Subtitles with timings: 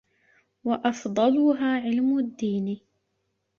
[0.63, 2.79] وَأَفْضَلُهَا عِلْمُ الدِّينِ